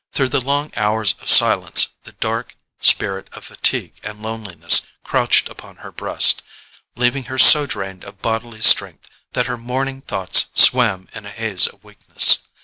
Through 0.13 0.29
the 0.29 0.41
long 0.41 0.71
hours 0.75 1.13
of 1.21 1.29
silence 1.29 1.89
the 2.05 2.13
dark 2.13 2.55
spirit 2.79 3.29
of 3.33 3.45
fatigue 3.45 3.99
and 4.01 4.19
loneliness 4.19 4.81
crouched 5.03 5.47
upon 5.47 5.75
her 5.75 5.91
breast, 5.91 6.41
leaving 6.95 7.25
her 7.25 7.37
so 7.37 7.67
drained 7.67 8.03
of 8.03 8.19
bodily 8.19 8.61
strength 8.61 9.07
that 9.33 9.45
her 9.45 9.57
morning 9.57 10.01
thoughts 10.01 10.47
swam 10.55 11.07
in 11.13 11.27
a 11.27 11.31
haze 11.31 11.67
of 11.67 11.83
weakness. 11.83 12.39